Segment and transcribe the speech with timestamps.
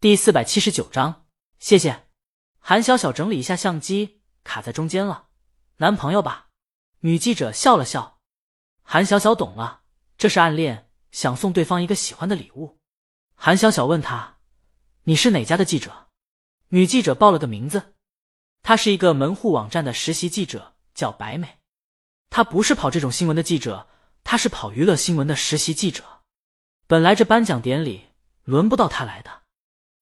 [0.00, 1.26] 第四百七十九章，
[1.58, 2.06] 谢谢。
[2.60, 5.26] 韩小小整理一下相机，卡在中间了。
[5.78, 6.50] 男朋友吧？
[7.00, 8.20] 女记者笑了笑。
[8.84, 9.80] 韩小小懂了，
[10.16, 12.78] 这是暗恋，想送对方一个喜欢的礼物。
[13.34, 14.36] 韩小小问他
[15.02, 16.10] ：“你是哪家的记者？”
[16.70, 17.96] 女记者报了个名字，
[18.62, 21.58] 她是一个门户网站的实习记者，叫白美。
[22.30, 23.88] 她不是跑这种新闻的记者，
[24.22, 26.04] 她是跑娱乐新闻的实习记者。
[26.86, 28.10] 本来这颁奖典礼
[28.44, 29.37] 轮不到她来的，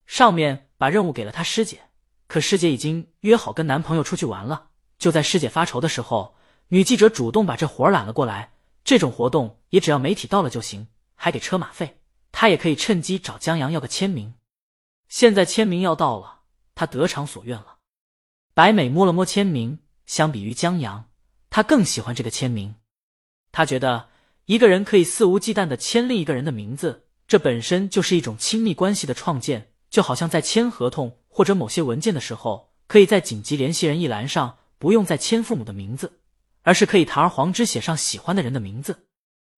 [0.07, 1.83] 上面把任务给了她师姐，
[2.27, 4.69] 可师姐已经约好跟男朋友出去玩了。
[4.99, 6.37] 就在师姐发愁的时候，
[6.69, 8.53] 女记者主动把这活揽了过来。
[8.85, 12.01] 这种活动也只要媒体到了就行，还给车马费。
[12.31, 14.35] 她也可以趁机找江阳要个签名。
[15.09, 16.35] 现在签名要到了。
[16.79, 17.79] 他得偿所愿了。
[18.53, 21.07] 白美摸了摸签名，相比于江阳，
[21.49, 22.75] 他更喜欢这个签名。
[23.51, 24.11] 他觉得
[24.45, 29.73] 一个人可以肆无忌惮的签另一个人的名字，这本身就是一种亲密关系的创建。
[29.91, 36.21] 就好像在签合同或者某些文件的时候，可以在紧急联系人一栏上不用再签父母的名字，
[36.63, 39.07] 而是可以堂而皇之写上喜欢的人的名字。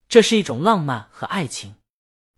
[0.09, 1.75] 这是一种浪漫和爱情，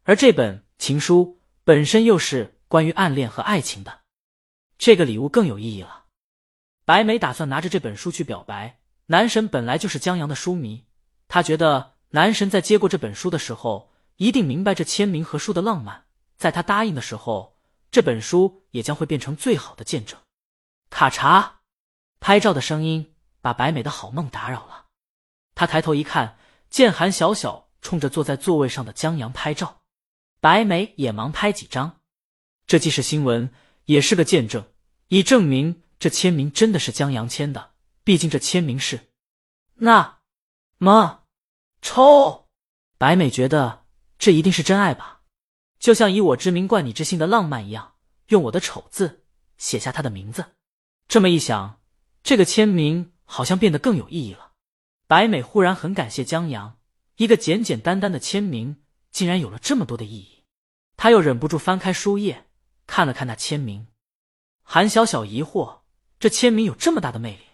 [0.02, 4.00] 而这本情书本身又是关于暗恋和爱情的。
[4.78, 6.04] 这个礼物更有意义了。
[6.84, 8.78] 白梅打算拿着这本书去表白。
[9.06, 10.84] 男神本来就是江阳的书迷，
[11.26, 16.04] 他觉得男神在接过这本书的时候，一定明白这签名和书的浪漫。
[16.36, 17.56] 在他答应的时候，
[17.90, 20.18] 这本书也将会变成最好的见证。
[20.90, 21.60] 卡查，
[22.20, 24.86] 拍照的声音把白美的好梦打扰了。
[25.54, 29.82] 他抬头一看，见韩小小冲着坐在座位上的江阳拍照，
[30.40, 32.00] 白美也忙拍几张。
[32.66, 33.52] 这既是新闻。
[33.86, 34.72] 也是个见证，
[35.08, 37.72] 以证明这签名真的是江阳签的。
[38.04, 39.10] 毕竟这签名是
[39.74, 40.20] 那
[40.78, 41.24] 么
[41.82, 42.48] 丑。
[42.98, 45.19] 白美觉得这一定是真爱吧，
[45.80, 47.94] 就像以我之名冠你之姓的浪漫一样，
[48.28, 49.24] 用我的丑字
[49.58, 50.44] 写下他的名字。
[51.08, 51.80] 这么一想，
[52.22, 54.52] 这个签名好像变得更有意义了。
[55.08, 56.78] 白美忽然很感谢江阳，
[57.16, 60.44] 一个简简单单的签名竟然有了这么多的意义。
[60.96, 62.46] 他又忍不住翻开书页。
[62.86, 63.86] 看了看那签名，
[64.64, 65.82] 韩小小疑惑：
[66.18, 67.44] 这签名有这么大的魅力？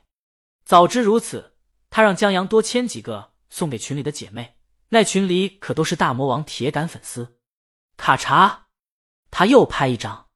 [0.64, 1.52] 早知如此，
[1.90, 4.56] 他让江阳多签几个送给群里的姐妹，
[4.88, 7.35] 那群里可都是大魔王铁杆粉丝。
[7.96, 8.58] 卡嚓，
[9.30, 10.26] 他又拍一张。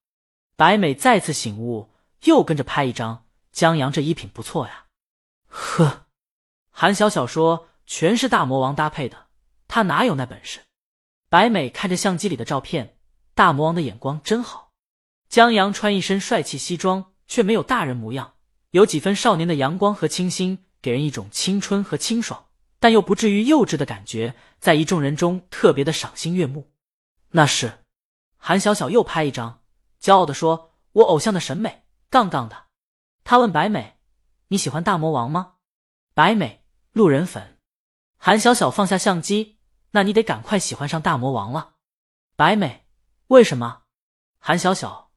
[0.56, 1.90] 白美再次醒悟，
[2.24, 3.24] 又跟着拍一张。
[3.52, 4.86] 江阳这衣品不错呀。
[5.48, 6.06] 呵，
[6.70, 9.26] 韩小小说全是大魔王搭配的，
[9.66, 10.60] 他哪有那本事？
[11.28, 12.96] 白美看着相机里的照片，
[13.34, 14.70] 大魔王的眼光真好。
[15.28, 18.34] 江阳穿一身帅气西装，却没有大人模样，
[18.70, 22.46] 有几分少年的阳光和清新，给人一种青春和清爽，
[22.78, 26.69] 但又不至于幼稚的感觉，在一众人中特别的赏心悦目。
[27.30, 27.84] 那是
[28.36, 29.62] 韩小小又拍一张，
[30.00, 32.66] 骄傲的说：“我偶像的审美，杠杠的。”
[33.24, 33.98] 他问白美
[34.48, 35.54] ：“你喜欢大魔王吗？”
[36.14, 37.58] 白美：“路人粉。”
[38.18, 39.58] 韩小小放下相机
[39.92, 41.74] ：“那你得赶快喜欢上大魔王了。”
[42.36, 42.86] 白美
[43.28, 43.82] ：“为什么？”
[44.40, 45.10] 韩小小。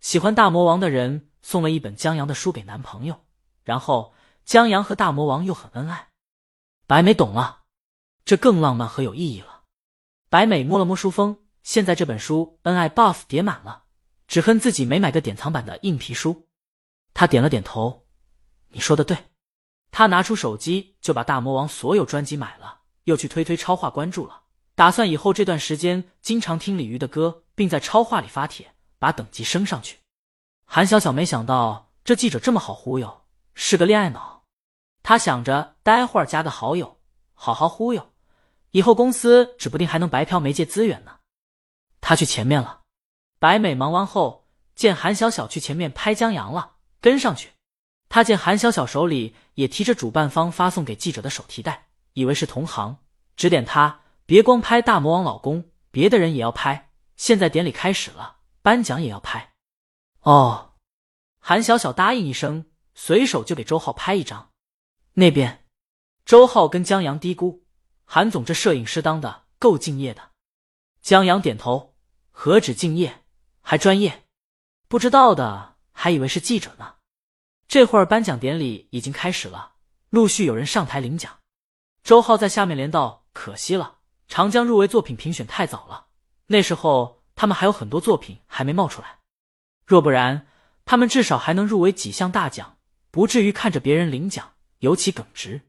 [0.00, 3.26] 喜欢大魔王的人送了一本江阳的书给男朋友，
[3.64, 4.14] 然后
[4.46, 6.08] 江阳和大魔王又很恩爱。
[6.86, 7.64] 白美懂了，
[8.24, 9.64] 这更浪漫和有意义了。
[10.30, 13.84] 白美摸了摸书封，现在这本书恩爱 buff 叠满了，
[14.26, 16.48] 只恨自己没买个典藏版的硬皮书。
[17.14, 18.06] 他点了点头，
[18.70, 19.16] 你说的对。
[19.90, 24.42] 他拿出手机就把大魔王所有专辑买了，又去推推超话关注了，
[24.74, 28.74] 打算以后这段时间经常听李鱼的歌，并在超话里发帖。
[29.00, 29.96] 把等级升上去。
[30.66, 33.22] 韩小小没想到这记者这么好忽悠，
[33.54, 34.44] 是个恋爱脑。
[35.02, 37.00] 他想着待会儿加个好友，
[37.32, 38.12] 好好忽悠，
[38.72, 41.19] 以后公司指不定还能白嫖媒介资源呢。
[42.00, 42.82] 他去前面了。
[43.38, 47.50] 白美忙完后，见韩小小去前面拍江阳了，跟上去。
[48.08, 52.98] 他见韩小小手里也提着主办方发送给记者的手提袋，以为是同行，
[53.36, 56.90] 指点他别光拍大魔王老公，别的人也要拍。
[57.16, 58.38] 现在典礼开始了。
[58.62, 59.54] 颁奖也要拍，
[60.20, 60.74] 哦，
[61.38, 64.50] 韩小小答应一声，随手就给周浩拍一张。
[65.14, 65.64] 那边，
[66.26, 67.60] 周浩跟江阳嘀咕
[68.04, 70.32] ：“韩总这摄影师当的够敬业的。”
[71.00, 71.89] 江阳点头
[72.42, 73.22] ：“何止敬业，
[73.60, 74.24] 还专业。”
[74.88, 76.94] 不知道的还以为是记者呢。
[77.68, 79.72] 这会儿颁奖典礼已经开始了，
[80.08, 81.40] 陆续有人上台领奖。
[82.02, 86.06] 周浩在下面连道：“可惜了，长江入围作品评选太早了，
[86.46, 89.20] 那时候。”他们还有很多作品还没冒出来，
[89.86, 90.46] 若不然，
[90.84, 92.76] 他们至少还能入围几项大奖，
[93.10, 95.62] 不至于看着别人领奖尤其耿直。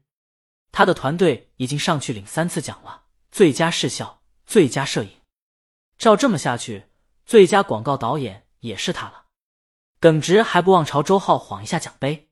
[0.70, 5.21] 他的团队已经上去领三次奖了：最佳视效、最佳摄影。
[6.02, 6.88] 照这么下去，
[7.24, 9.26] 最佳广告导演也是他了。
[10.00, 12.28] 耿直还不忘朝周浩晃一下奖杯。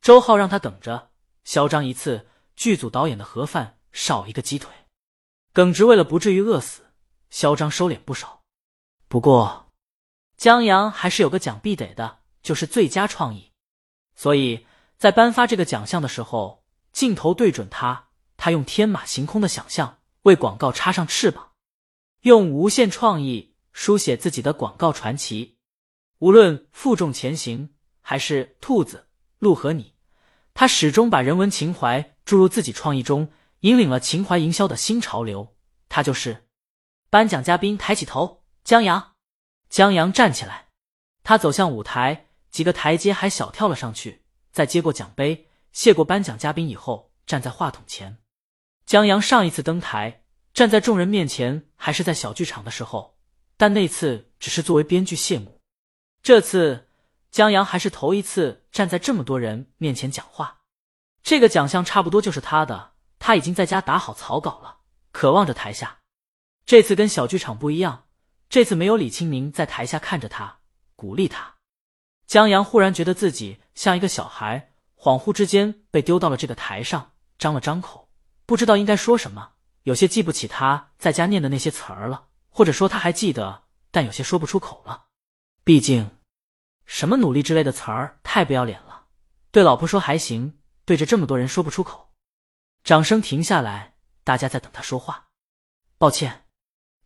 [0.00, 1.12] 周浩让他等着，
[1.44, 2.26] 嚣张一次，
[2.56, 4.72] 剧组导演的盒饭少一个鸡腿。
[5.52, 6.90] 耿直为了不至于饿死，
[7.30, 8.42] 嚣张收敛不少。
[9.06, 9.70] 不过，
[10.36, 13.52] 江阳还是有个奖必得的，就是最佳创意。
[14.16, 14.66] 所以
[14.98, 21.49] 在颁发这个奖项的时候，镜头对准他，他用天马行空的想象为广告插上翅膀，
[22.20, 25.56] 用无限创意书写自己的广告传奇。
[26.18, 27.70] 无论负重前行
[28.02, 29.08] 还是兔子、
[29.38, 29.94] 鹿和你，
[30.52, 35.56] 他始终把人文情怀注入自己创意中，引领了情怀营销的新潮流。
[35.88, 36.46] 他就是
[37.08, 39.12] 颁奖嘉宾，抬起头，江阳。
[39.70, 40.68] 江阳站起来，
[41.22, 48.18] 他走向舞台，几个台阶还小跳了上去，在接过奖杯、谢过颁奖嘉宾以后，站在话筒前。
[48.84, 50.24] 江阳上一次登台，
[50.60, 53.16] 站在众人面前，还是在小剧场的时候，
[53.56, 55.58] 但那次只是作为编剧谢幕。
[56.22, 56.90] 这次
[57.30, 60.58] 江阳还是头一次站在这么多人面前讲话，
[61.22, 62.90] 这个奖项差不多就是他的。
[63.18, 64.80] 他已经在家打好草稿了，
[65.12, 66.00] 渴望着台下。
[66.66, 68.04] 这次跟小剧场不一样，
[68.50, 70.58] 这次没有李清明在台下看着他
[70.94, 71.54] 鼓励他。
[72.26, 78.10] 江阳忽然觉得自己像一个小孩，恍惚之间被丢到了这个台上，张了张口，
[78.44, 79.52] 不知道应该说什么，
[79.84, 85.06] 有些记不起他在家念的那些词儿了，或者说他还记得，但有些说不出口了。
[85.64, 86.18] 毕竟，
[86.84, 89.06] 什么努力之类的词儿太不要脸了。
[89.50, 92.12] 对老婆说还行，对着这么多人说不出口。
[92.84, 95.28] 掌声停下来，大家在等他说话。
[95.98, 96.44] 抱歉，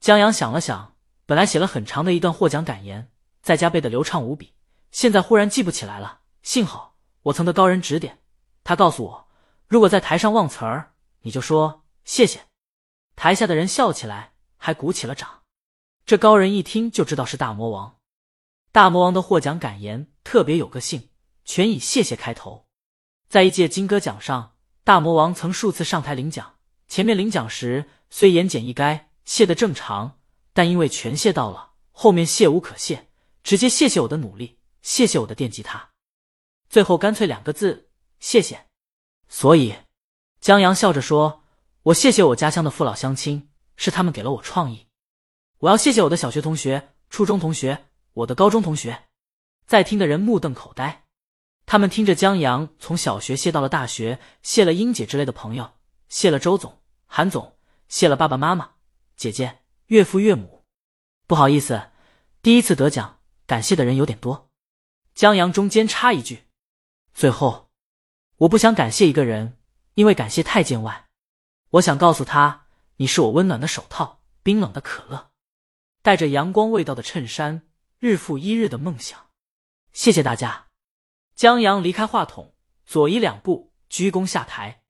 [0.01, 3.11] 江阳想了想，本来写了很长的一段获奖感言，
[3.43, 4.55] 在家背的流畅无比，
[4.91, 6.21] 现在忽然记不起来了。
[6.43, 8.23] 幸好我曾得高人指点，
[8.63, 9.29] 他告诉我，
[9.67, 10.93] 如果在台上忘词儿，
[11.23, 12.41] 你就说谢谢。
[13.17, 15.43] 台下的人笑起来，还鼓起了掌。
[16.05, 17.99] 这高人一听就知道是大魔王。
[18.73, 21.11] 大魔王的获奖感言特别有个性，
[21.45, 22.67] 全以谢谢开头。
[23.29, 26.57] 在一届金歌奖上，大魔王曾数次上台领奖，
[26.89, 30.19] 前面领奖时虽言简意赅，谢的正常，
[30.53, 33.09] 但因为全谢到了，后面谢无可谢，
[33.43, 35.91] 直接谢谢我的努力，谢谢我的电吉他，
[36.69, 37.89] 最后干脆两个字
[38.19, 38.67] 谢谢。
[39.29, 39.75] 所以
[40.41, 41.44] 江阳笑着说
[41.85, 44.87] ：“我谢谢我家乡的父老乡亲，是他们给了我创意。
[45.59, 49.09] 我要谢谢我的小学同学、初中同学。”我的高中同学，
[49.67, 51.05] 在听的人目瞪口呆。
[51.67, 55.73] 他们听着江阳从小学谢到了大学，谢了英姐之类的朋友，
[56.09, 57.59] 谢了周总、韩总，
[57.89, 58.75] 谢了爸爸妈妈、
[59.17, 60.65] 姐姐、岳父岳母。
[61.27, 61.91] 不好意思，
[62.41, 64.49] 第一次得奖，感谢的人有点多。
[65.13, 66.45] 江阳中间插一句：
[67.13, 67.69] 最后，
[68.37, 69.59] 我不想感谢一个人，
[69.95, 71.04] 因为感谢太见外。
[71.75, 72.67] 我想告诉他，
[72.99, 75.33] 你是我温暖的手套，冰冷的可乐，
[76.03, 77.63] 带着阳光味道的衬衫。
[77.99, 79.31] 日复一日的梦想，
[79.93, 80.67] 谢谢大家。
[81.35, 82.55] 江阳离开话筒，
[82.85, 84.83] 左移两步，鞠躬下台。